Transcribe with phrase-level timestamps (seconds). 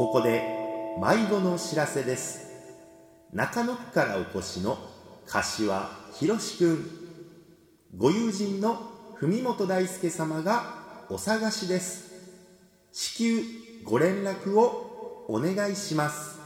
[0.00, 0.42] ここで
[0.98, 2.46] 迷子のお知らせです。
[3.34, 4.78] 中野区からお越しの
[5.26, 6.90] 柏博くん。
[7.98, 8.80] ご友人の
[9.18, 12.14] 文本大輔様がお探しです。
[12.92, 13.42] 至急
[13.84, 16.39] ご連絡をお願いします。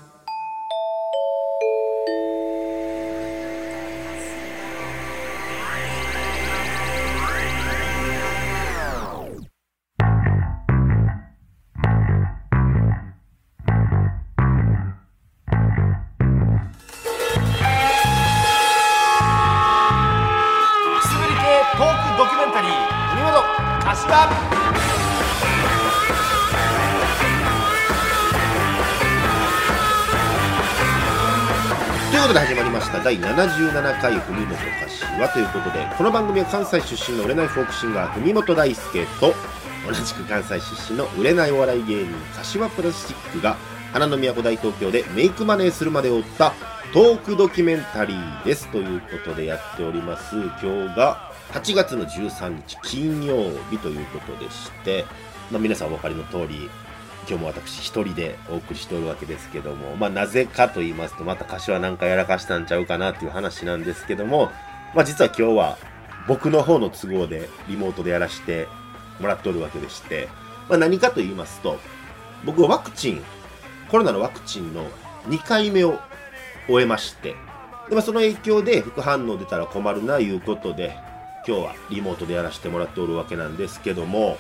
[33.35, 39.35] 77回文本柏ということでこの番組は関西出身の売れないフォークシンガー文本大輔と
[39.85, 43.57] 同じく関西出身の売れないお笑い芸人柏プラスチックが
[43.93, 46.53] 花の都大東京でメイクマネーするまでを追った
[46.93, 50.37] トークドキュメンタリーですということでやっております。
[50.63, 55.05] 今日が8月の13日金曜日ということでして、
[55.51, 56.71] まあ、皆さんお分かりの通り
[57.27, 64.51] 今日も私一人でお送りしておるわけですけども、まあなぜかと言いますと、また柏なんかやらかしたんちゃうかなっていう話なんですけども、
[64.95, 65.79] まあ実は今日は
[66.29, 68.69] 僕の方の都合でリモートでやらせて
[69.21, 70.29] もらっておるわけでして、
[70.69, 71.79] まあ何かと言いますと、
[72.45, 73.23] 僕はワクチン、
[73.89, 74.87] コロナのワクチンの
[75.29, 75.99] 2回目を
[76.69, 77.35] 終えまして、
[77.89, 80.97] でまあ、その影響で副反応出たら困るないうことで、
[81.47, 84.39] 今日はリモートでやらせてもらっておるわけなんですけども、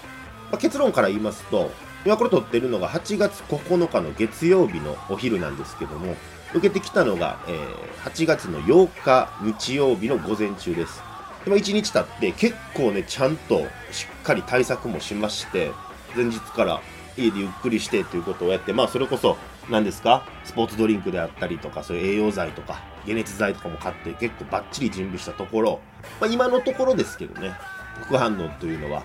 [0.51, 1.71] まあ結論から言いますと、
[2.05, 6.17] 今これ撮ってるのが8月9日の月曜日のお昼なんですけども、
[6.51, 11.03] 受けてきたのが、えー8月の8日日曜日の午前中です。
[11.47, 15.73] でま、1日経って結構ね、ちゃんとしっかり対策もしまして、
[16.15, 16.83] 前日から
[17.17, 19.39] 家でゆっくりしてということをやって、まあそれこそ、
[19.71, 25.81] 何ですかスポーツドリンクであったりとか、そういう栄養剤とか、解熱剤とかも買って結構バッチリ準備したところ、
[26.21, 27.55] まあ今のところですけどね、
[28.03, 29.05] 副反応というのは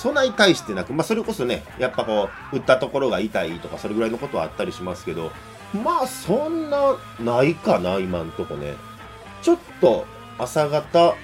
[0.00, 5.32] そんなに対してなく、まあ、それこそね、やっぱこう、打ったところが痛いとか、それぐらいのことはあったりしますけど、
[5.82, 8.76] まあ、そんな、ないかな、今んとこね。
[9.42, 10.06] ちょっと、
[10.38, 11.14] 朝方、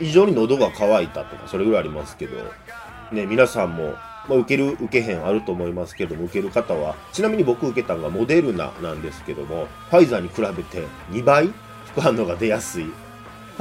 [0.00, 2.36] 異常に喉が渇いたとか、それぐらいありますけど、
[3.12, 3.94] ね、皆さんも、
[4.28, 11.50] まあ、受ける、受けへんあると思いますけども、受ける方は、ちなみに僕受けたのがモデルナなんですけども、ファイザーに比べて2倍
[11.86, 12.84] 副反応が出やすい。
[12.84, 12.92] フ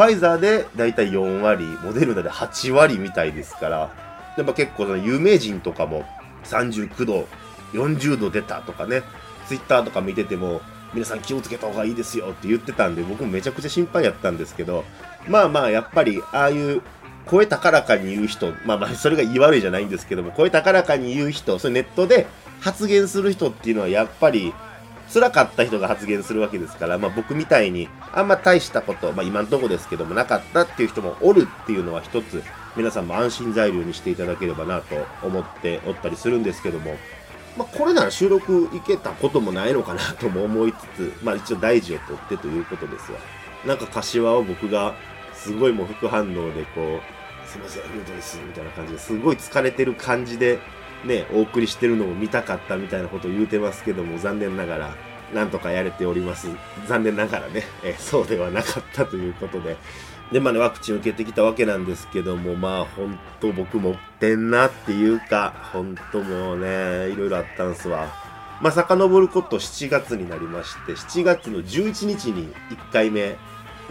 [0.01, 3.91] ァイザーでだいたい4割、モデルナで8割みたいですから、
[4.35, 6.05] でも結構その有名人とかも
[6.45, 7.27] 39度、
[7.73, 9.03] 40度出たとかね、
[9.47, 10.61] ツイッターとか見てても、
[10.93, 14.83] 皆さん気をつけた方がいいですよって言ってたんで、僕もめちゃくちゃ心配やったんですけど、
[15.27, 16.81] まあまあ、やっぱり、ああいう、
[17.25, 22.27] 声高らかに言う人、まあまあ、それが言い悪いじゃないんですけども、声高らかに言う人、それネットで
[22.59, 24.53] 発言する人っていうのはやっぱり、
[25.13, 32.43] 辛かった人が発言するわけですから、まあ僕みたいに、あんま大したこと、まあ今んとこですけども、なかったっていう人もおるっていうのは一つ、
[32.75, 36.95] 皆さんも安心材料にしていただければなと思っておったりするんですけども、
[37.57, 43.19] まあこれなら収録いけたこともないのかなとも思いつつ、まあ一応大事を取ってということですわ。
[43.65, 44.95] なんか柏を僕が、
[45.33, 50.59] すごいもう副反応でこう、すいません、ミュートです、みたいな感じですごい疲れてる感じで、
[51.05, 54.95] ね、お送りしてるのを見たかったみたいなことを言うてますけども、残念ながら、
[55.33, 56.47] なんとかやれております。
[56.87, 59.77] 残念ながらね、えそうではなかったということで。
[60.33, 68.07] で、まあね、ワクチン受けてきたわけなんですけども、まあ、ほんと僕持ってんなっていうか、ほんともうね、いろいろあったんすわ。
[68.59, 73.37] まあ、遡ること7月になりまして、7月の11日に1回目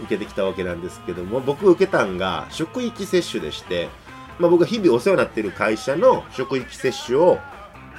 [0.01, 3.87] 受けてきたわけなんですけども、僕受けたんが職域接種でして、
[4.37, 7.39] まあ、僕が日々お世話になっている会社の職域接種を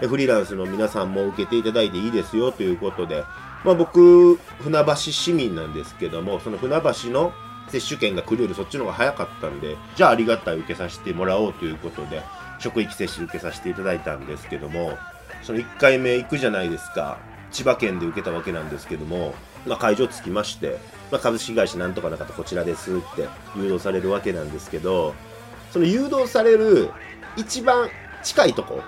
[0.02, 3.24] フリーランスの皆さんも受けていただいていいですよということで、
[3.64, 7.32] まあ、僕、船橋市民なんですけども、その船橋の
[7.80, 12.22] 接種券が来るよりそっちの方が早かったんで、じゃあありがたい受けさせてもらおうということで、
[12.60, 14.96] 職域接種受けさせていただいたんですけども、
[15.42, 17.18] その1回目行くじゃないですか。
[17.50, 19.34] 千葉県で受けたわけなんですけども、
[19.66, 20.78] まあ、会場着きまして、
[21.10, 25.14] まあ、株式会社なんとかなかったこちらですって誘導されるわけなんですけど、
[25.72, 26.90] その誘導される
[27.36, 27.88] 一番
[28.22, 28.82] 近いとこ、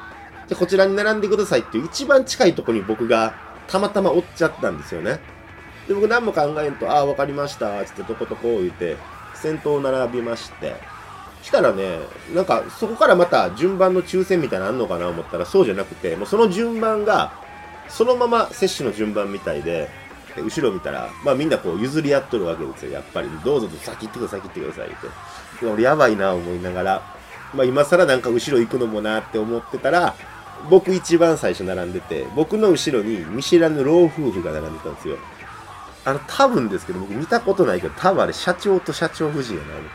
[0.48, 3.34] でこちらに並んでくださいっていう一番近いとこに僕が
[3.66, 5.18] たまたま追っちゃったんですよね。
[5.88, 8.96] で、僕何も考えんと、ああ、わかりました、つってとことこ言って、
[9.34, 10.74] 先頭を並びまして、
[11.42, 12.00] したらね、
[12.34, 17.32] なんかそこからまた順番の抽選みたいなのあんのかな思ったらそうじゃなくて、もうその順番が
[17.88, 19.88] そのまま接種の順番みたいで、
[20.34, 23.28] で後ろ見たら、まあみんなこう譲り合っとるわけですよ、やっぱり。
[23.44, 24.90] どうぞと先行ってください、先行ってくださいっ
[25.60, 25.66] て。
[25.66, 27.02] 俺やばいな思いながら、
[27.54, 30.16] まあ今更なんか後ろ行くのもなって思ってたら、
[30.68, 35.16] 僕一番最初並んでて僕の後ろに見知らぬ老夫婦が並んでたんですよ
[36.06, 39.90] あの多分ですけど僕見たことないけど多分あれ社長と社長夫人やな思って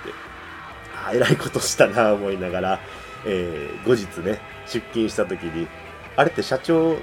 [1.05, 2.79] ああえらいことしたな思いながら、
[3.25, 5.67] えー後日ね出勤した時に
[6.17, 6.97] 「あれって社長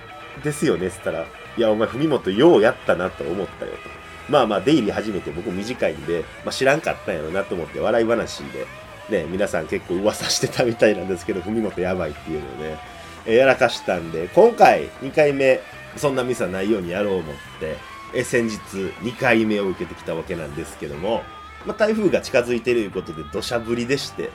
[0.45, 1.25] ですよね?」つったら
[1.57, 3.99] 「いやお前文元ようやったなと思ったよ」と。
[4.29, 8.67] まあまあ出入り始めて僕短いんで、まあ、知らんかったんやろなと思って笑い話で
[9.09, 12.79] ね皆さん結構噂してたみたいなんですけど文元やばいっていうのをね
[13.25, 15.61] えーやらかしたんで今回2回目
[15.97, 17.79] そんなミスはないようにやろう思って
[18.15, 18.57] え先日
[19.03, 21.23] 2回目を受けてきたわけなんですけども、
[21.67, 24.31] まあ、台風が近づいてるということで土砂降りでして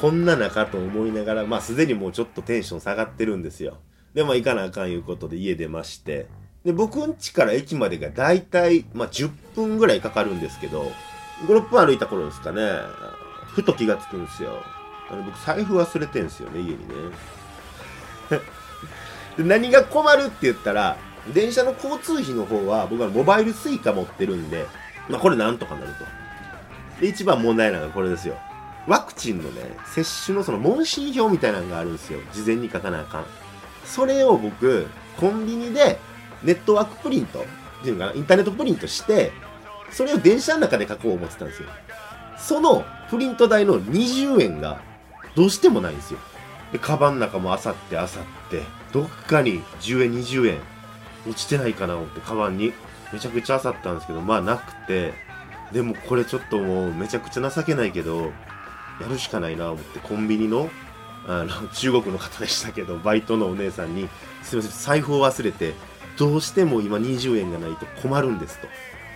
[0.00, 3.78] こんな中と思いながらまあすでにもうちょっとテンション下がってるんですよ。
[4.14, 6.26] でも行かなあかんいうことで家出まして。
[6.64, 10.90] で僕ん家から駅までがだいたい、まあ、10分ぐらいかかるんですけど
[11.46, 12.62] 56分歩いた頃ですかね。
[13.46, 14.62] ふと気がつくんですよ。
[15.10, 16.94] あの僕財布忘れてんすよね家にね。
[19.38, 20.96] で何が困るって言ったら
[21.32, 24.66] 電車の交通費の方は僕はモバイル Suica 持ってるんで、
[25.08, 26.04] まあ、これなんとかなると。
[27.00, 28.36] で一番問題なのがこれですよ。
[28.86, 29.62] ワクチンのね
[29.94, 32.20] 接種のその問診票みたいなのがあるんですよ。
[32.32, 33.24] 事前に書かなあかん。
[33.84, 34.86] それを僕
[35.18, 35.98] コンビニで
[36.42, 37.42] ネットワークプリントっ
[37.82, 38.16] ていうのかな？
[38.16, 39.32] インターネットプリントして
[39.90, 41.68] それを電車の中で書こう思ってたんですよ。
[42.38, 44.80] そのプリント代の20円が
[45.34, 46.18] どうしてもないんですよ。
[46.72, 48.62] でカバンの中もあさってあさって
[48.92, 50.58] どっかに10円20円
[51.28, 52.72] 落ちてないかな思ってカバンに。
[53.12, 55.28] めちゃくちゃあさったんですけどまあなくて。
[55.72, 58.32] でもこれちょっともうめちゃくちゃ情けないけど
[59.00, 60.70] やるしかないな思ってコンビニの
[61.26, 64.08] あの中国の方でしたけどバイトのお姉さんに
[64.42, 65.74] 「すいません財布を忘れて
[66.16, 68.68] どうしても今20円がないと困るんです」と。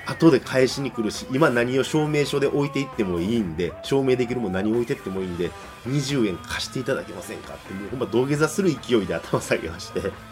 [0.04, 5.52] 後で返しに来るし今何を証明書で置いていってもいいんで証明できるも何置いてってもいいんで
[5.86, 10.31] 20円貸していただけませんかってもうほんま土下座する勢いで頭下げまして。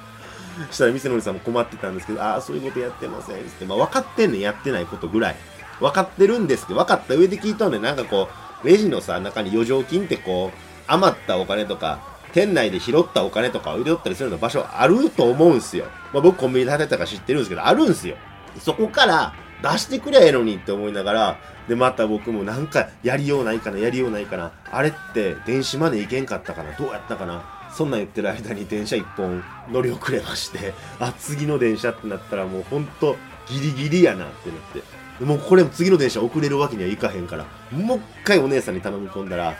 [0.70, 5.36] したら店のおじさんも困ってたんですけどああそういうことやってませんって、まあ、分かってんねんやってないことぐらい。
[5.80, 8.28] 分かってるんですけど分かった上で聞いたんでなんかこ
[8.62, 12.00] うレジのさ中に余剰金ってこう余ったお金とか
[12.32, 18.16] 店内で拾ったお金とかを入れとったりするような場所あると思うんすよ、まあ、僕コンビニで働いてたか知ってるんですけどあるんすよ。
[18.58, 33.16] そこから出してくりゃええのにって思いながらでまた僕もなんかやりようないかなやりようないかなあれって電子マネーいけんかったかなどうやったかなそんなん言ってる間に電車1本乗り遅れまして あ次の電車ってなったらもうほんと
[33.48, 35.00] ギリギリやなってなって。
[35.24, 39.54] もうこれ次の電車遅れるわけにはいかへんからもう一回お姉さんに頼み込んだら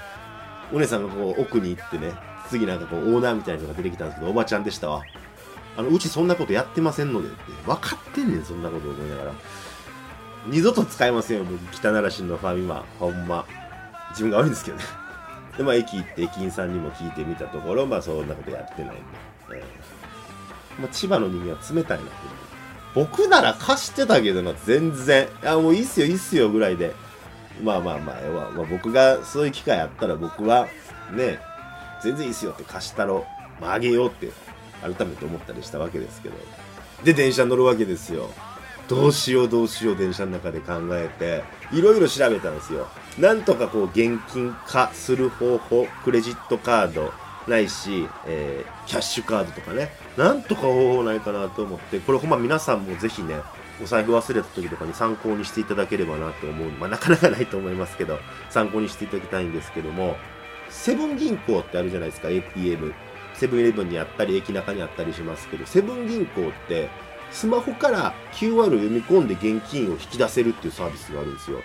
[0.73, 2.15] お姉さんがこう奥に行ってね
[2.49, 5.03] 次なんかこうオーナーみたいなのが出てきたんですけどおばちゃんでしたわ。
[5.77, 9.33] あのうちそんなことやってませんのでって分かってんねんそんなこと思いながら。
[10.47, 11.59] 二度と使えませんよ僕。
[11.73, 13.45] 北奈良市のファミマほんま。
[14.11, 14.85] 自分が悪いんですけどね。
[15.56, 19.02] でまあ駅行って駅員さんにも聞いてみたところまあそんなことやってないんで、
[19.52, 22.12] えーまあ、千葉の人間は冷たいなって
[22.94, 25.29] 僕なら貸してたけどな全然。
[25.43, 26.93] いやもういいっすよいいっすよぐらいで。
[27.62, 30.67] まあまあまあ、まあまあ、僕がそういう機会あったら僕は
[31.12, 31.38] ね
[32.02, 33.26] 全然いいっすよって貸したろ、
[33.61, 34.31] まあ、あげようって
[34.81, 36.37] 改めて思ったりしたわけですけど。
[37.05, 38.31] で電車乗るわけですよ。
[38.91, 41.43] どうしようどうしよう電車の中で考えて
[41.73, 42.89] いろいろ調べたんですよ。
[43.19, 47.13] なんとかこう現金化する方法クレジットカード
[47.49, 49.91] ないし、えーキャッシュカードとかね。
[50.17, 53.37] なんとか方法ないかなと思ってこれほんま皆さんもぜひね
[53.83, 56.71] お財布忘れた時とかに参考にしていただければなと思う。
[56.73, 58.19] まあなかなかないと思いますけど
[58.50, 60.17] 参考にしていただきたいんですけども。
[60.71, 62.95] セブン銀行ってあるじゃないですか ATM
[63.35, 66.88] セブンイレブンにあったり駅中にあったりしますけどセブン銀行って
[67.31, 71.61] スマホから QR を読み込んで現金を引き出せるっていうサービスがあるんですよ。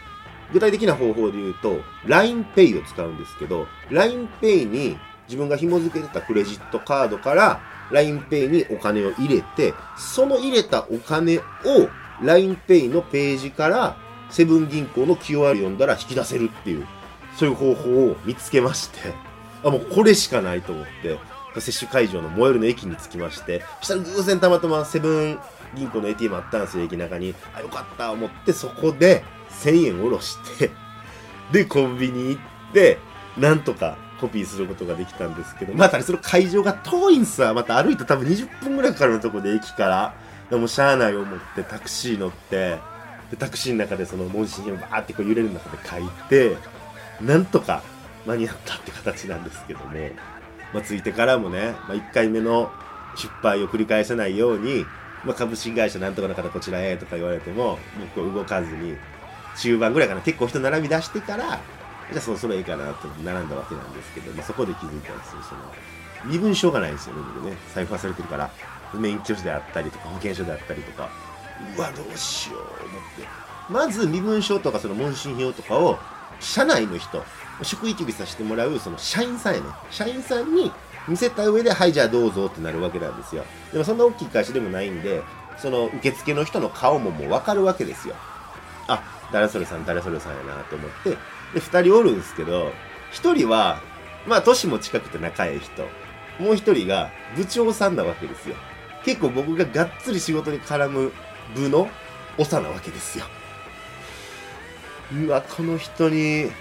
[0.54, 11.42] 具体的な方法で言うと LINEPay を使うんですけど LINEPay に自分が紐付けてたクレジットカードから LINEPay にお金を入れてその入れたお金を
[12.22, 13.98] LINEPay のページから
[14.30, 16.88] セブン銀行の QR 読んだら引き出せるっていう
[17.38, 19.14] そういう方法を見つけまして
[19.64, 21.35] あもうこれしかないと思って。
[21.62, 25.40] 接種会場の最寄りの駅に着きましてそしたら偶然たまたまセブン
[25.76, 27.36] 銀行の ATM あったんですよ駅中に。
[27.54, 29.24] あよかった思ってそこで
[29.62, 30.72] 1000円下ろして
[31.52, 32.42] でコンビニ行っ
[32.74, 32.98] て
[33.38, 37.54] なんとかコピーすることができたんですけどまたねその会場が遠いんすわ。
[37.54, 40.14] また歩いて多分20分ぐらいかかるとこで駅から。
[40.50, 42.78] でもしゃあない思ってタクシー乗って
[43.32, 46.58] でタクシーの中でその問診をバーってこう揺れる中で書いて
[47.20, 47.82] なんとか
[48.28, 49.92] 間に合ったって形なんですけども、
[50.76, 52.70] まあ、ついてからもね、まあ、1回目の
[53.16, 54.86] 失敗を繰り返さないように、
[55.24, 57.78] まあ、株式会社なんとかの方こちらへとか言われてももう
[58.14, 58.98] こう動かずに
[59.58, 60.22] 中盤ぐらいかな。
[60.22, 61.62] 結構人並び出してから
[62.12, 65.42] じゃあそろそろいいかなって並んだわけなんですけど、まあ、そこで気づいたんですよ。
[65.44, 65.62] その
[66.26, 67.56] 身分証がないんですよね僕ね。
[67.74, 68.52] 財布忘れてるから。
[68.94, 71.10] 免許証であったりとか保険証であったりとか。
[71.78, 72.72] うわどうしよう思っ
[73.18, 73.28] て。
[73.70, 75.98] まず身分証とかその問診票とかを
[76.42, 77.24] 社内の人
[77.64, 79.68] 職域させてもらうその社員さんやね。
[79.90, 80.72] 社員さんに
[81.08, 83.44] 見せた上ではいじゃあどうぞってなるわけなんですよ。
[83.72, 85.24] でもそんな大きい会社でもないんで
[85.58, 88.16] その受付の人の顔ももう分かるわけですよ。
[88.88, 91.12] あ誰それさん誰それさんやなと思って。
[91.54, 92.72] で2人おるんですけど
[93.14, 93.80] 1人は
[94.28, 95.84] まあ年も近くて仲いい人。
[96.40, 98.56] もう1人が部長さんなわけですよ。
[99.06, 101.14] 結構僕ががっつり仕事に絡む
[101.56, 101.88] 部の
[102.38, 103.26] 長なわけですよ。
[105.14, 106.52] うわこの人に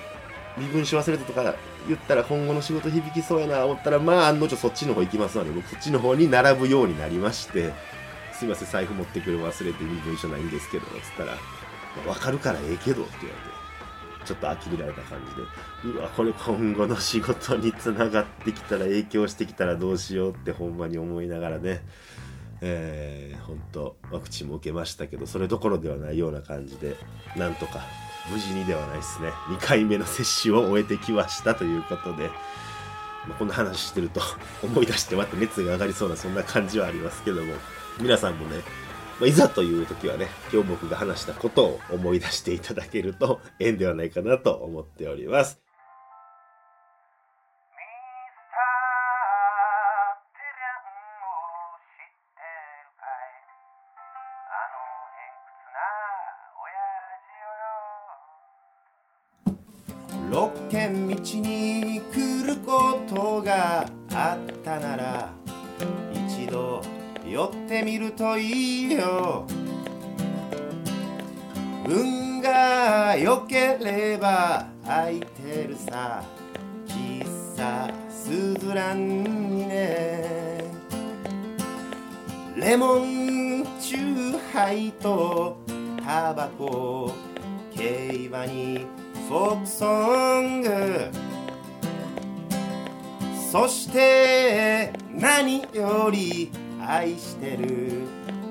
[0.57, 1.55] 身分証忘れたとか
[1.89, 7.73] 言ったら今後の仕事響きそうやな思ったらまあ案の定そっちの方行きますので僕そっちの方に並ぶようになりまして
[8.33, 11.37] すいません財布持ってくる忘れて身分証ないんですけどつったら
[12.07, 13.55] 「分かるからええけど」って言われて
[14.25, 15.99] ちょっと呆れられた感じで。
[15.99, 21.83] うわこれ今後の仕事につながってきたら影響してきたらどうしようってほんまに思いながらね。
[22.67, 26.97] えー、本当ワクチンも受けましたけどそれどころではないような感じで
[27.37, 27.81] なんとか
[28.31, 29.31] 無事にではないですね。
[29.49, 32.29] 2回目の接種を終えてきましたということで、
[33.27, 34.21] まあ、こんな話してると
[34.63, 37.55] 思い出してまた熱が上がりそうなそんな感じはありますけども。
[38.01, 38.57] 皆さんもね、
[39.21, 45.64] まあ、いざという時はね今日僕が話したことを思い出していただけると縁ではないかなと思っております。
[63.55, 65.33] があったなら
[66.13, 66.83] 一度
[67.25, 69.47] 寄ってみるといいよ。
[71.87, 76.25] 運が良ければ空いてるさ。
[76.87, 80.65] 喫茶スズランにね。
[82.57, 85.59] レモンチューハイと
[86.05, 87.13] タバコ
[87.75, 88.87] 競馬に
[89.29, 91.34] フォークソング。
[93.55, 96.51] そして何より
[96.85, 98.01] 愛してる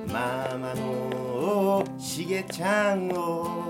[0.08, 3.66] ママのしげちゃんを。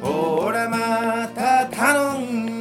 [0.00, 2.20] ほらまた頼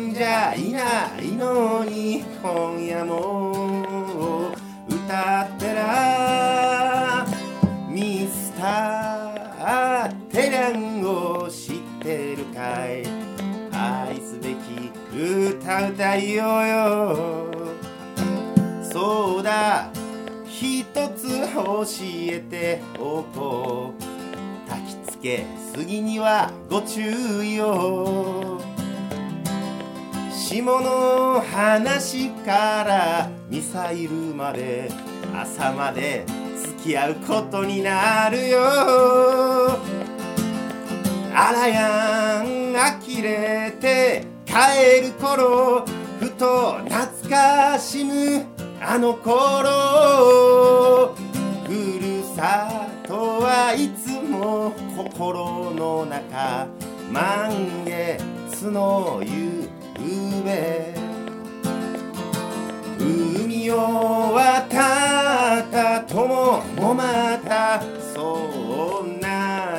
[0.10, 4.51] んじゃいないのに今夜も
[4.89, 5.68] 歌って
[15.88, 17.48] 歌いようよ。
[18.83, 19.89] そうだ。
[20.45, 20.83] 一
[21.15, 24.69] つ教えておこう。
[24.69, 28.62] 焚きつけすぎにはご注意を。
[30.31, 34.91] 下の話からミサイルまで
[35.36, 38.59] 朝まで付き合うことになるよ。
[41.33, 45.86] あらやん呆れて帰る頃
[46.20, 48.44] ふと懐かしむ
[48.82, 51.13] あの頃
[51.68, 56.68] ふるさとはいつも心の中
[57.12, 59.70] 満月の夕
[60.44, 60.96] べ。
[63.00, 67.82] 海を渡った友もまた
[68.13, 68.39] そう
[69.06, 69.13] 同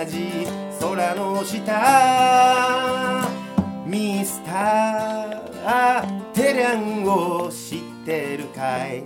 [0.06, 0.46] じ
[0.80, 3.09] 空の下。
[6.34, 9.04] テリャンを知ってるかい？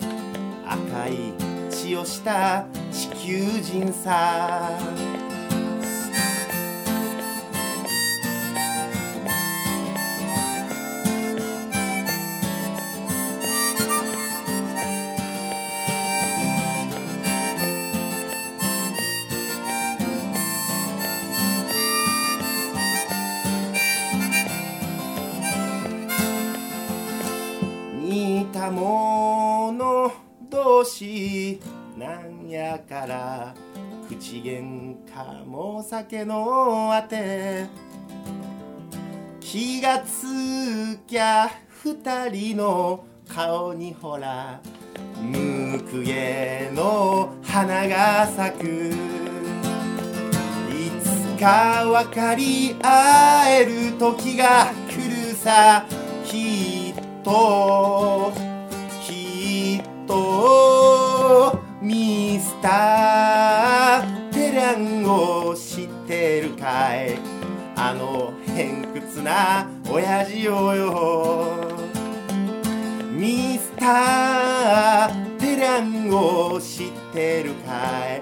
[0.66, 1.35] 赤い
[1.71, 4.71] 血をした地球人さ。
[34.34, 37.66] 口喧嘩も酒のあて。
[39.40, 44.60] 気がつきゃ二人の顔にほら
[45.20, 48.64] ムクゲの花が咲く。
[48.66, 48.94] い
[51.00, 55.86] つか分かり合える時が来るさ
[56.24, 58.32] きっと
[59.06, 63.63] きっとミスター
[64.73, 67.18] んを知ってるかい？
[67.76, 71.68] あの偏屈な親父をよ。
[73.12, 78.21] ミスター・テランを知ってるかい？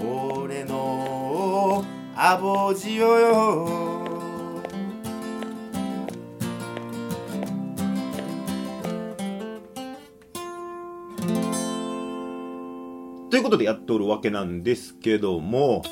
[0.00, 3.93] 俺のアボジオよ。
[13.34, 15.82] ということでやっておるわけなんですけども、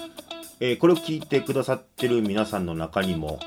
[0.60, 3.40] えーこれを聞いてくださってる皆さんの中にも、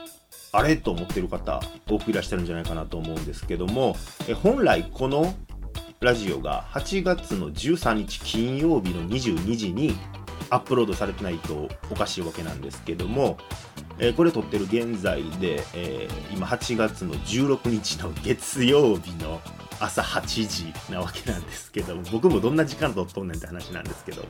[0.51, 0.75] あれ？
[0.75, 3.95] と思ってる方、多くいらっしゃるんじゃないかなと思うんですけども、
[4.27, 5.33] えー本来この
[6.01, 9.95] ラジオが8月の13日金曜日の22時に
[10.49, 13.37] アップロードされてないとおかしいわけなんですけども、
[13.97, 19.39] えーこれ撮ってる現在で、えー今8月の16日の月曜日の
[19.79, 24.23] 朝8時なわけなんですけど僕もどんな時間とっとんねんって話なんですけど、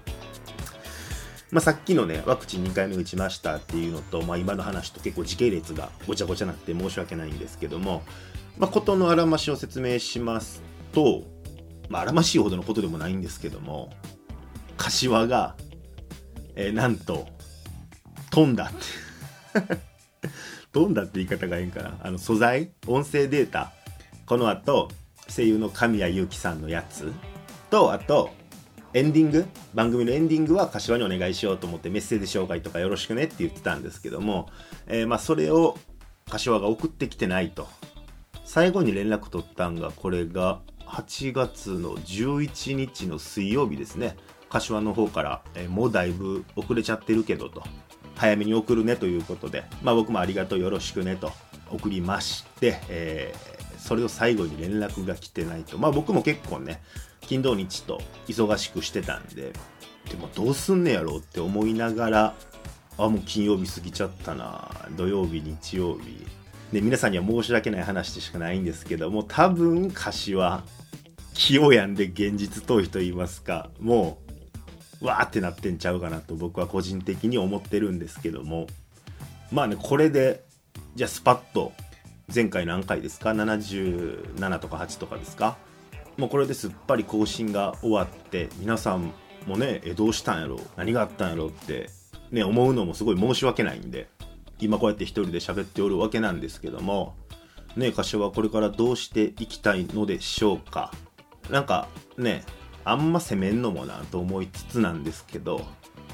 [1.52, 8.04] まあ、さっきのねワクチン2回目打ちましたっていうのと、まあ、今の話と結構時系列がごちゃごちゃなって申し訳ないんですけども、
[8.58, 11.24] まあ、ことのあらましを説明しますと、
[11.90, 13.92] まあ、あらましいほどのことでもないんですけども
[14.78, 15.56] 柏が、
[16.56, 17.28] えーなんと
[18.36, 19.80] 飛んだって。
[20.74, 21.98] 飛んだって言い方がいいんかな。
[22.02, 23.72] あの素材音声データ。
[24.26, 24.90] この後
[25.30, 27.12] 声優の神谷祐希さんのやつ
[27.70, 28.32] とあと
[28.94, 34.48] エンディング番組のエンディングは柏にお願いしようと思ってメッセージ紹介とかよろしくねって言ってたんですけども、
[34.88, 35.78] えーまあそれを
[36.30, 37.68] 柏が送ってきてないと。
[38.46, 44.16] 最後に連絡取ったんがこれが8月の11日の水曜日ですね。
[44.50, 47.64] 柏の方から、えーもうだいぶ遅れちゃってるけどと。
[48.16, 51.34] 早めに送るねということで、まあ、僕もありがとうよろしくねと
[51.70, 53.55] 送りまして、えー
[53.86, 55.78] それを最後に連絡が来てないと。
[55.78, 56.82] まあ僕も結構ね
[57.22, 59.54] 金土日と忙しくしてたんで
[60.10, 62.34] でもどうすんねやろうって思いながら
[62.98, 66.26] あもう金曜日過ぎちゃったな土曜日日曜日。
[66.74, 70.64] で皆さんには申し訳ない話でしかないんですけども多分柏
[71.36, 74.18] 気を病んで現実逃避と言いますかも
[75.00, 78.66] うわーってなってんちゃうかなと僕は個人的に思ってるんですけども。
[79.52, 80.44] まあねこれで
[80.96, 81.72] じゃあスパッと
[82.34, 85.58] 前回何回ですか？77とか8とかですか？
[86.18, 89.14] もうこれですっぱり更新が終わって皆さん
[89.46, 90.60] もねえどうしたんやろ？
[90.76, 91.90] 何があったんやろって
[92.32, 94.08] ね思うのもすごい申し訳ないんで
[94.60, 97.16] 今こうやって一人で喋っておるわけなんですけども
[97.76, 100.92] ね柏はこれからどうしていきたいのでしょうか？
[101.52, 102.44] なんかね
[102.86, 105.62] あんま責めんのもなと思いつつなんですけど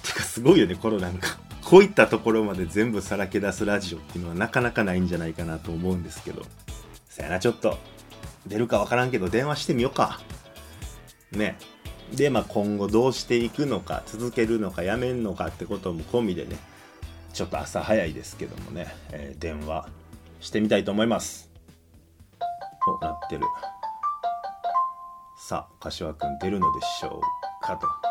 [0.04, 1.38] てかすごいよねこのなんか
[1.72, 6.42] こういったところまで全部さらけ出すラジオっていうのはなかなかないんじゃないかなと思うんですけど。
[7.06, 7.78] さやなちょっと。
[8.46, 10.20] 出るかわからんけど電話してみようか。
[11.32, 11.58] ね。
[12.14, 16.58] でまあ今後どうしていくのか続けるのかやめんのかってことも込みでね。
[17.32, 19.88] ちょっと朝早いですけどもね、えー電話
[20.42, 21.50] してみたいと思います。
[22.86, 23.46] おなってる。
[25.38, 27.22] さあ柏くん出るのでしょ
[27.62, 28.11] うかと。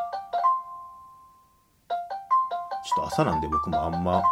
[3.00, 4.22] と朝なんで僕もあんま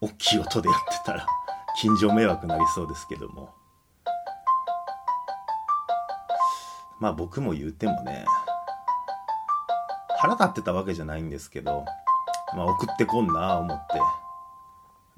[0.00, 1.26] 大きい音でやってたら
[1.80, 3.54] 近所迷惑なりそうですけども。
[6.98, 8.24] まあ僕も言うてもね
[10.18, 11.84] 腹立ってたわけじゃないんですけど
[12.54, 14.00] まあ送ってこんな思って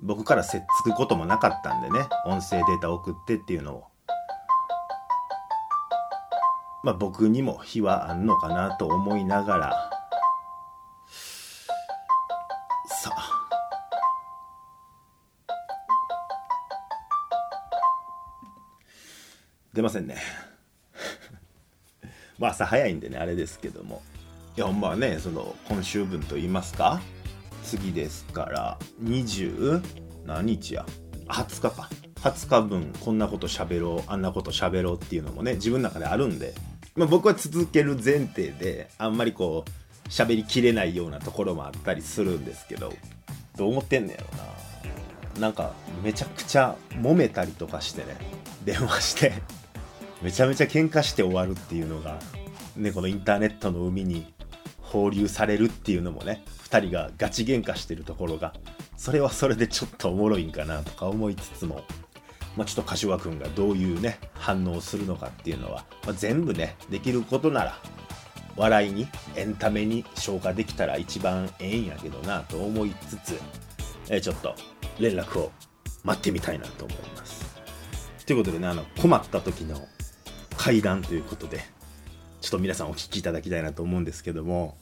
[0.01, 3.85] 僕からせっつくこともなかったんでね音声データ送ってっていうのを。
[6.83, 9.98] まあ僕にも非はあんのかなと思いながら
[19.79, 20.17] 出ませんね。
[22.37, 24.03] まあ朝早いんでねあれですけども。
[24.57, 27.01] いやまあねその今週分と言いますか？
[27.63, 29.81] 次ですから20
[30.27, 30.85] 何日や
[31.29, 31.89] ？20日か。
[32.17, 36.55] 20日分こんなこと喋ろうあんなこと喋ろうっていうのもね自分の中であるんで、
[36.97, 42.93] まあ、僕は続ける前提であんまりこう喋りきれないようなところもあったりするんですけど
[43.57, 44.49] どう思ってんねやろな。
[45.39, 48.17] なんかめちゃくちゃ揉めたりとかしてね
[48.65, 49.35] 電話して。
[50.23, 52.19] めちゃめちゃ喧嘩して終わるっていうのが
[52.77, 54.33] ねこのインターネットの海に
[54.81, 58.55] 放流されるっていうのもね2人がガチ喧嘩してるところが
[58.97, 61.83] それはそれでちょっとおもろいんかなとか思いつつも、
[62.57, 67.79] まあ、ちょっと柏君がどういうね反応をするのかっていうのは、まあ、全部ねできることなら
[68.57, 73.41] 笑いにエンタメに消化できたら一番ええんやけどなと思いつつ、
[74.11, 74.53] えちょっと
[74.99, 75.53] 連絡を
[76.03, 77.47] 待ってみたいなと思います。
[78.27, 79.87] ということでねあの困った時の
[80.69, 81.65] 会談ということで
[82.43, 84.77] ちょっと皆さんお聞きいただきたいなと思うんですけども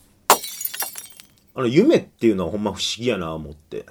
[1.54, 3.86] あの夢っていうのはほんま不思議やな思って、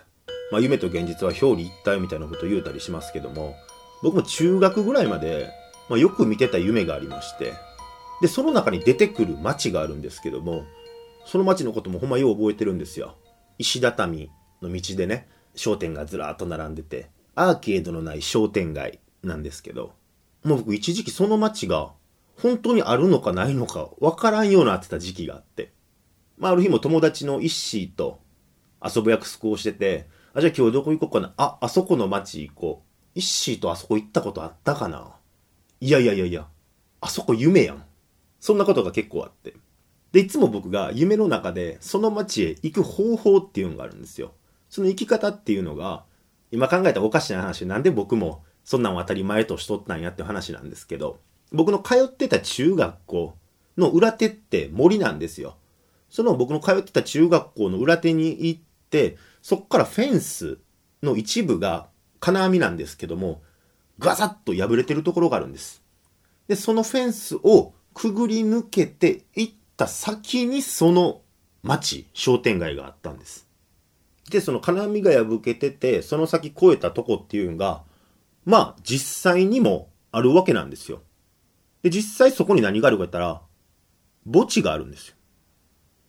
[0.51, 3.55] まあ、夢と現実は表裏一体みたいなことを言うたりしますけども
[4.03, 5.47] 僕も中学ぐらいまで、
[5.89, 7.53] まあ、よく見てた夢がありまして
[8.21, 10.65] でその中に出てくる町があるんですけども
[11.25, 13.15] その町のこともほんまよう覚えてるんですよ。
[13.57, 14.29] 石畳
[14.61, 19.93] の道でね商店がずらーっと並んでてアーケードのない商店街なんですけど
[20.45, 21.91] もう僕一時期その町が
[22.41, 25.73] 本当にあるのかないのかわからんようになってた時期があって
[26.37, 28.19] まあ、ある日も友達のイッシーと
[28.83, 31.33] 遊ぶ約束をしてて、あ、じゃあ今日どこ行こうかな？
[31.37, 32.83] あ、あそこの町行こ
[33.15, 33.17] う。
[33.17, 35.15] イッシーとあそこ行ったことあったかな？
[35.79, 36.45] いやいやいやいや、
[36.99, 37.83] あそこ夢やん。
[38.41, 39.53] そんなことが結構あって。
[40.11, 44.33] で、いつも僕が夢の中でその町へ行く方法っていうのがあるんですよ。
[44.69, 46.03] その行き方っていうのが、
[46.51, 51.19] 今考えたらおかしな話、なんで僕もそんなん当たり前としとったんやって話なんですけど、
[51.53, 53.35] 僕の通ってた中学校
[53.77, 55.55] の裏手って森なんですよ。
[56.09, 60.57] その僕の通ってた中学校の裏手に行って、そっからフェンス
[61.03, 61.87] の一部が
[62.19, 63.41] 金網なんですけども、
[63.99, 65.83] ガサッと破れてるところがあるんです。
[66.47, 71.21] で、そのフェンスをくぐり抜けて行った先にその
[71.61, 73.47] 町、商店街があったんです。
[74.29, 77.83] で、その金網が破けてて、その先越えたとこっていうのが、
[78.45, 81.01] まあ実際にもあるわけなんですよ。
[81.81, 83.41] で、実際そこに何があるか言ったら、
[84.31, 85.15] 墓地があるんですよ。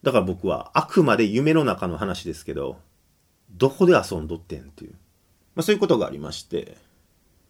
[0.02, 2.78] だから僕はあくまで夢の中の話ですけど、
[3.50, 4.92] どこで遊んどってんっていう。
[5.54, 6.76] まあそういうことがありまして、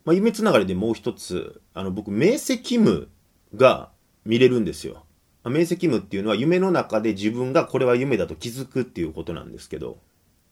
[0.04, 3.06] まあ夢つながりでもう一つ、あの僕、明晰夢
[3.54, 3.90] が
[4.24, 5.04] 見れるんですよ。
[5.44, 9.98] まあ、明晰夢っていうのは夢の中で自分がこれは夢だと気づくっていうことなんですけど、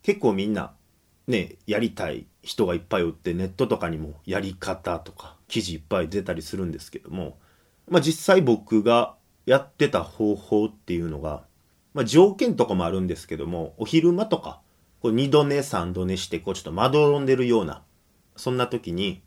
[0.03, 0.73] 結構みんな
[1.27, 7.39] ね、やりたい人がいっぱいおってネットとかにもやり方とか記事いっぱい出たりするんですけども、
[7.89, 9.15] まあ実際僕が
[9.47, 11.45] やってた方法っていうのが、
[11.93, 14.61] まあ、条件とかもあるんですけども、お昼間とか、
[15.01, 17.83] こう二度寝三度寝して、こうちょっとまどろんでるような、
[18.37, 19.23] そんな時に、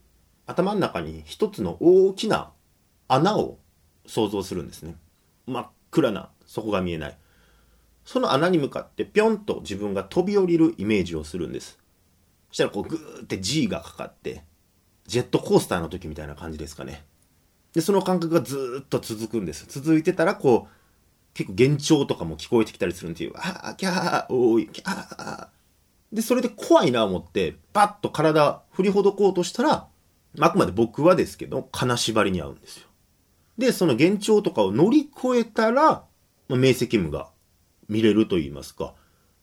[0.45, 2.51] 頭の中に一つの大きな
[3.07, 3.59] 穴を
[4.05, 4.95] 想像するんですね。
[5.45, 7.17] 真っ暗な、そこが見えない。
[8.05, 11.77] その穴に向かってぴょんと自分が飛び降りるイメージをするんです。
[12.57, 14.43] したらこうグーって G がかかって、
[15.05, 17.05] ジェットコースターの時みたいな感じですかね。
[17.73, 19.67] で、その感覚がずっと続くんです。
[19.67, 20.73] 続いてたら、こう、
[21.35, 25.47] 結構幻聴とかも聞こえてきたりするんっていう、ああ、キャー、おい、キャー。
[26.11, 29.87] で、それで怖いな思って、パッと体振りほどこうとしたら、
[30.39, 32.87] あくまで僕はですけど、金縛りに合うんですよ。
[33.59, 37.29] で、その幻聴とかを乗り越えたら、まあ、明晰夢が
[37.87, 38.95] 見れると言いますか、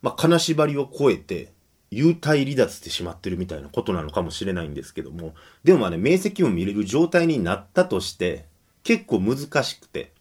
[0.03, 1.54] まあ、金縛りを超えて、
[1.94, 8.46] 幽体離脱してしまってるみたいなことなのかもしれないんですけども、でもまあね、明晰夢見れる状態になったとして、
[8.83, 10.12] 結構難しくて、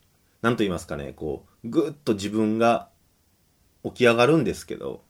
[0.41, 2.89] なんと言いますかね、こう、ぐっと自分が
[3.83, 5.01] 起き上がるんですけど、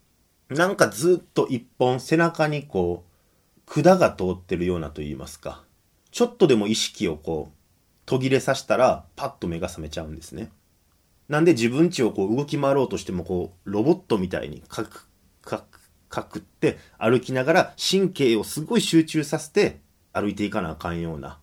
[0.49, 5.63] なんかずっと一本背中にこう、管が通ってるようなと言いますか、
[6.12, 7.58] ちょっとでも意識をこう、
[8.06, 10.52] 途切れさせたら、パッと目が覚めちゃうんですね。
[11.30, 15.08] なんで自分ちをこう動き回ろうとしてもこう、ロボットみたいにカク、
[15.41, 15.80] カク、
[16.13, 19.80] カクって歩きながら神経をすごい集中させて
[20.12, 21.39] 歩いていかなあかんような。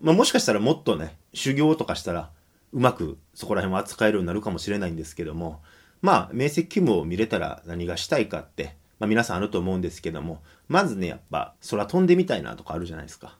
[0.00, 2.30] まあもしかしたらもっとね、修行とかしたら
[2.72, 5.62] うまくそこら辺を扱えるようになるかもしれないんですけども、
[6.00, 13.36] まあ、明晰勤務を見れたら何がしたいかって、まあ皆さんあると思うんですけども、まずね、やっぱ空飛んでみたいなとかあるじゃないですか。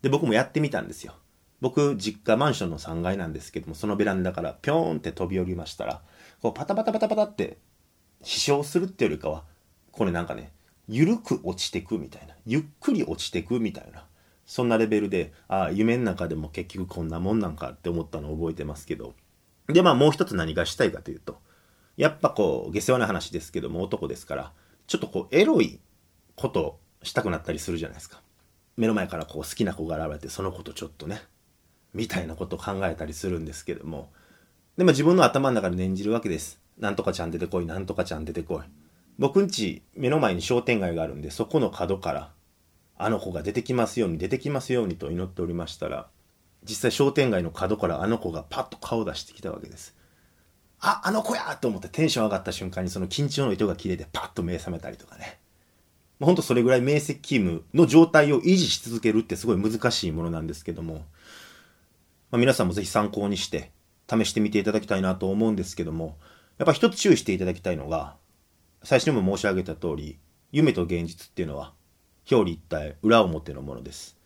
[0.00, 1.12] で、僕もやってみたんですよ。
[1.60, 6.00] 僕、実家マンションの3階なんですけども、そのベランダからぴょーんって飛び降りましたら、
[6.40, 7.58] こうパタパタパタパタって
[8.22, 9.44] 飛翔するっていうよりかは、
[9.92, 10.52] これなんかね、
[10.88, 12.34] ゆるく落ちてくみたいな。
[12.46, 14.04] ゆっくり落ちてくみたいな。
[14.46, 19.14] そんなレベルで、ああ、夢の中でも結局こんなもんなんかって思ったのを覚えてますけど。
[19.68, 21.38] で、まあもう一つ何がしたいかというと、
[21.96, 24.52] やっぱこう、下世話な話ですけども男ですから、
[24.86, 25.78] ちょっとこう、エロい
[26.34, 28.20] ことしたくなったりするじゃないですか。
[28.76, 31.22] 目の前からこう好きな子が現れて、そのことちょっとね、
[31.94, 34.10] みたいなことを考えたりするんですけども、
[34.76, 36.60] でも自分の頭の中で念じるわけです。
[36.78, 38.79] なんとかちゃん出てこい、なんとかちゃん出てこい。
[39.20, 42.32] 僕んち、目の前に商店街があるんで、そこの角から、
[43.02, 46.08] あの子が出てきますように出てきますようにと祈っておりましたら
[46.64, 49.96] 実際商店街の角からあの子がパッと顔を出してきたわけです。
[50.80, 51.56] ああの子や!
[51.60, 55.38] と思ってテンション上がった瞬間にその緊張の糸が切れてパッと目覚めたりとかね。
[56.20, 61.06] ほんとそれぐらい明晰勤務の状態を維持し続けるってすごい難しいものなんですけども、
[62.30, 63.70] まあ、皆さんもぜひ参考にして
[64.06, 66.18] 試してみていただきたいなと思うんですけども
[66.58, 68.16] やっぱ一つ注意していただきたいのが
[68.82, 70.18] 最初にも申し上げた通り
[70.52, 71.74] 夢と現実っていうのは
[72.30, 74.16] 表裏一体、裏表のものです。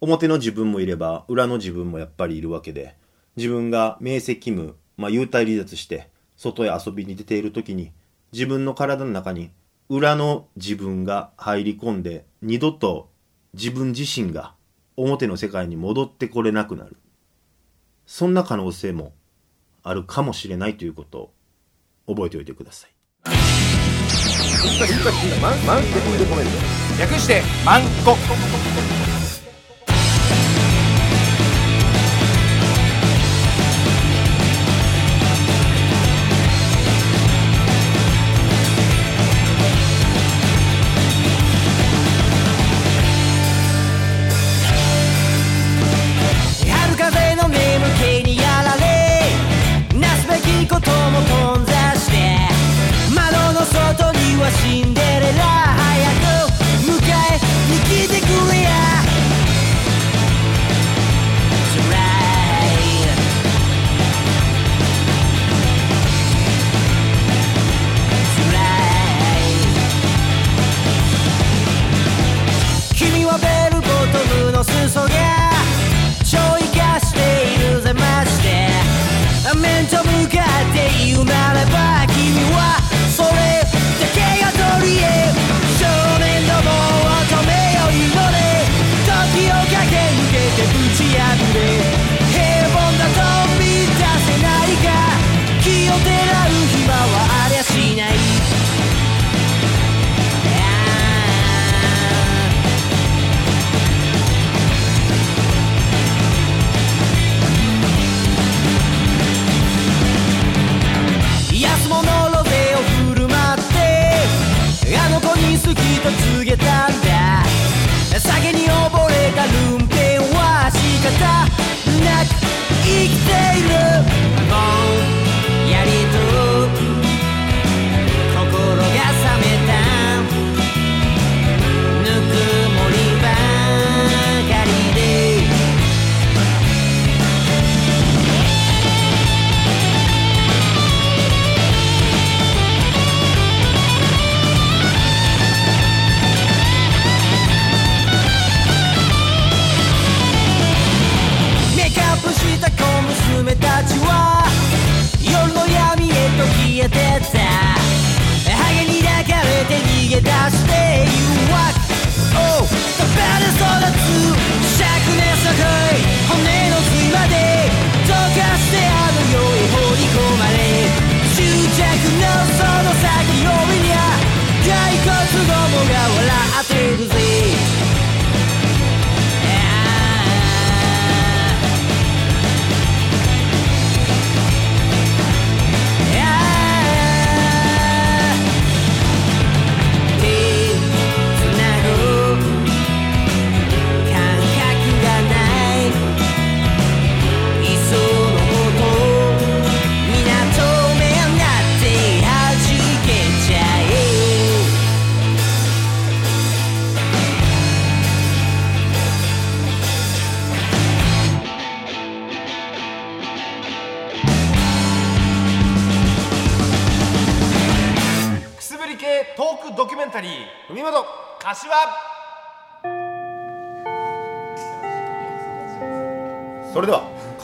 [0.00, 2.96] 表の自分もいれば、裏の自分もやっぱりいるわけで、
[3.36, 7.92] 自分が明晰夢、まあ、幽体離脱して、外へ遊びに出ている時に、
[8.32, 9.50] 自分の体の中に
[9.88, 13.10] 裏の自分が入り込んで、二度と
[13.52, 14.54] 自分自身が
[14.96, 16.96] 表の世界に戻ってこれなくなる。
[18.06, 19.12] そんな可能性も
[19.82, 21.32] あるかもしれないということ
[22.06, 22.90] を覚えておいてください
[26.98, 28.16] 略してマンコ。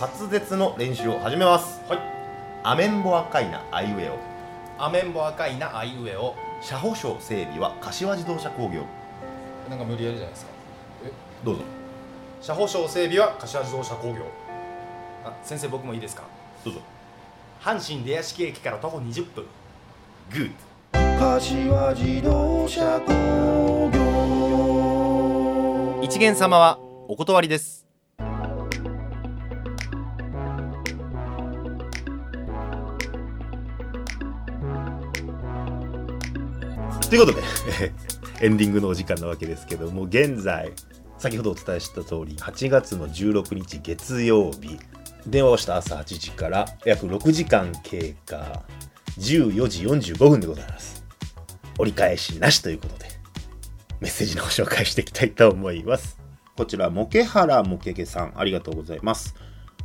[0.01, 1.81] 滑舌の練習を始めます。
[1.89, 1.99] はい。
[2.63, 4.19] アメンボ赤いなアイウェオ。
[4.79, 8.85] アメンボ赤いなあいうえを車保証整備は柏自動車工業。
[9.69, 10.53] なんか無理やりじゃないですか。
[11.45, 11.63] どうぞ。
[12.41, 14.21] 車保証整備は柏自動車工業。
[15.25, 16.23] あ先生僕もいいですか？
[16.65, 16.81] どうぞ。
[17.61, 19.47] 阪神出屋敷駅から徒歩20分。
[20.31, 20.53] グッ
[21.19, 23.99] 柏自動車工業。
[26.05, 27.88] 一元様はお断りです
[37.09, 37.43] ということで
[38.41, 40.73] エンディングのお時間なわけですけども現在
[41.19, 44.79] 先ほどお伝えした通り8月の16日月曜日
[45.27, 48.63] 電話をした朝8時から約6時間経過
[49.19, 51.05] 14時45分でございます。
[51.79, 53.07] 折り返しなしということで
[54.01, 56.19] メッセージのご紹介していきたいと思います。
[56.57, 59.35] こちらモケハラモケケさんありがとうございます。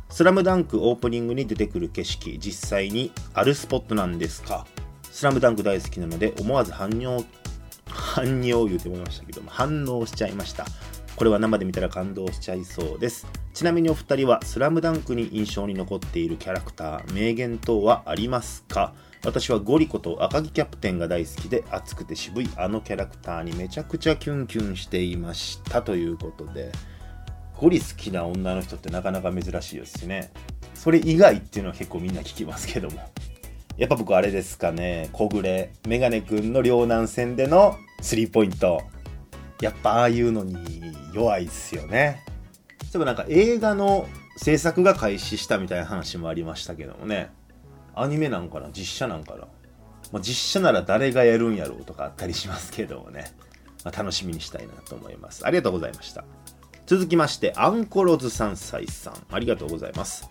[0.08, 4.66] スラムダンクオープニングに出てくる景色実際にあるスポットなんですか？
[5.14, 7.24] スラムダンク大好きなので思わず反応
[7.86, 10.66] 反応言うて思いましたけども反応しちゃいました。
[11.14, 13.24] これは生で見たら感動しちゃいそうです。
[13.52, 18.92] ちなみにお二人はスラムダンクに印象に残っているキャラクター名言等はありますか？
[19.24, 25.80] 私はゴリコと赤木キャプテンが大好きで熱くて渋いあのキャラクターにめちゃくちゃキュンキュンしていました。
[25.82, 26.72] ということで
[27.56, 30.32] ゴリ好きな女の人ってなかなか珍しいですしね。
[30.74, 32.98] それ以外っていうのは結構みんな聞きますけども。
[33.76, 35.08] やっぱ僕あれですかね。
[35.12, 35.72] 小暮。
[35.88, 38.82] メガネくんの両南戦でのスリーポイント。
[39.60, 40.56] やっぱああいうのに
[41.12, 42.22] 弱いっすよね。
[42.92, 44.06] でもなんか映画の
[44.36, 47.30] 制作が開始したみたいな話もありましたけどもね。
[47.94, 48.68] アニメなんかな？
[48.72, 49.46] 実写なんかな、
[50.12, 53.32] まあ、実写なら誰がやるんやろうとかあったりしますけどもね、
[53.84, 55.46] まあ、楽しみにしたいなと思います。
[55.46, 56.24] ありがとうございました。
[56.86, 59.14] 続きましてアンコロズ3歳さん。
[59.30, 60.28] ありがとうございます。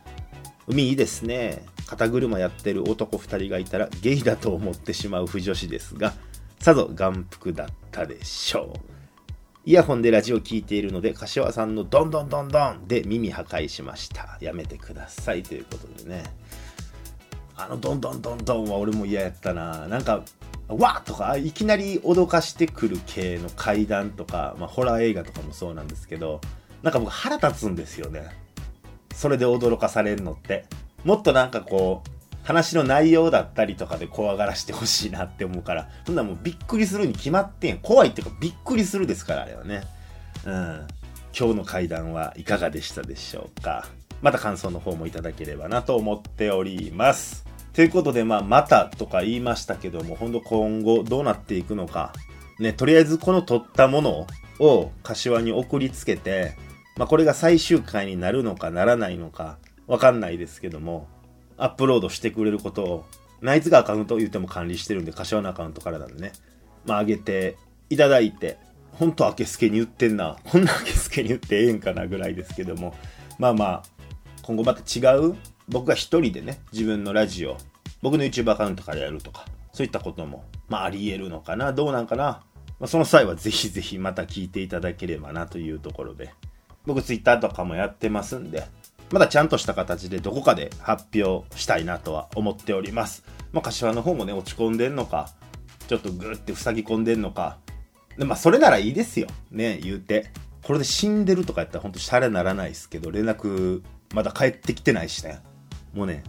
[0.67, 1.63] 海いいですね。
[1.85, 6.13] 肩車やってる男2人がいたらゲイだと思ってしまう不女子ですが
[6.59, 8.93] さぞ眼福だったでしょう。
[9.65, 14.37] イヤホンでラジオ聞いているので柏さんのドンドンドンドンで耳破壊しました。
[14.41, 15.43] やめてください。
[15.43, 16.23] ということでね。
[17.55, 19.87] あのドンドンドンドンは俺も嫌やったな。
[19.87, 20.23] なんか
[20.67, 26.41] わっとかいきなり脅かしてくる系の怪談とか、まあ、ホラー映画とかもそうなんですけど
[26.81, 28.27] なんか僕腹立つんですよね。
[29.13, 30.65] それで驚かされるのって。
[31.03, 32.09] もっとなんかこう
[32.43, 39.83] 話の内容だったりとかで怖がらしてほしいなって思うからそんなもうびっくりするに決まってん怖いっていうかびっくりするですからあれはね。
[40.45, 40.87] うん。
[41.37, 43.87] 今日の会談はいかがでしたでしょうか。
[44.21, 47.45] また感想の方もいただければなと思っております。
[47.73, 52.13] ということで、まあ、またとか言いましたけども、本当今後どうなっていくのか。
[52.59, 54.27] ね、とりあえずこの撮ったもの
[54.59, 56.55] を柏に送りつけて、
[56.97, 61.07] まあ、これが最終回になるのかならないのか、わかんないですけども、
[61.57, 63.05] アップロードしてくれることを、
[63.41, 66.31] ナイツがアカウントを言っても管理してるんで、柏のアカウントからなんでね、
[66.85, 67.57] まあ、上げて
[67.89, 68.57] いただいて、
[68.93, 70.37] ほんと明けすけに言ってんな。
[70.45, 72.95] こんな明けすけに言ってええんかなぐらいですけども、
[73.39, 73.83] まあまあ、
[74.43, 75.35] 今後また違う
[75.69, 77.57] 僕が一人でね、自分のラジオ、
[78.01, 82.43] 僕の YouTube アカウントからやるとか、そういったことも、まああり得るのかな、どうなんかな。
[82.79, 86.33] まあ、その際はぜひぜひまた聞いていただければなというところで、
[86.85, 88.65] 僕 Twitter とかもやってますんで、
[89.11, 93.23] まだちゃんとした形でどこかで発表したいなとは思っております。
[93.51, 95.29] まあ柏の方もね、落ち込んでんのか、
[95.87, 97.57] ちょっとグーって塞ぎ込んでんのか、
[98.17, 99.27] でまあそれならいいですよ。
[99.51, 100.31] ね、言うて。
[100.63, 103.81] これで死んでるとかやったらほんとシャレならないですけど、連絡
[104.13, 105.41] まだ帰ってきてないしね。
[105.93, 106.23] もうね、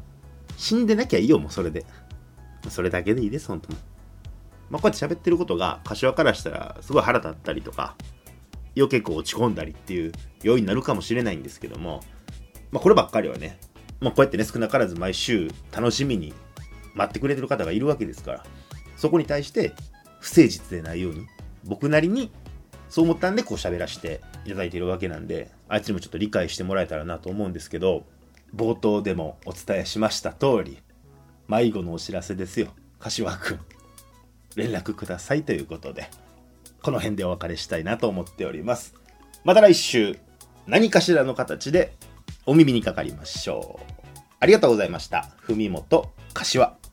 [0.56, 1.86] 死んでなきゃいいよ、もうそれで。
[2.68, 3.78] それだけでいいです、本当に。
[4.70, 7.96] まあ、こうやって喋ってることが、柏からしたら、すごい腹立ったりとか、
[8.76, 12.02] 余計こう落ち込んだりっていう要因になるかもしれないんですけども、
[12.74, 13.56] まあ、こればっかりはね、
[14.00, 16.34] まあ、こうやってね、少なからず毎週楽しみに
[16.94, 18.44] 待ってくれてる方がいるわけですから、
[18.96, 19.72] そこに対して
[20.18, 21.28] 不誠実でないように、
[21.62, 22.32] 僕なりに
[22.88, 28.04] そう思ったんでこう喋らせていただいているわけなんで、あいつにもちょっと理解してもらえたらなと思うんですけど、
[28.52, 30.78] 冒頭でもお伝えしました通り、
[31.46, 32.74] 迷子のお知らせですよ。
[32.98, 33.60] 柏くん。
[34.56, 36.10] 連絡くださいということで、
[36.82, 38.96] この辺でお別れしたいなと思っております。
[39.44, 40.18] また来週、
[40.66, 41.94] 何かしらの形で
[42.46, 43.94] お耳にかかりましょう。
[44.40, 45.30] ありがとうございました。
[45.46, 46.83] 文元柏。